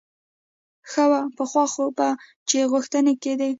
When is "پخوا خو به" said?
1.35-2.09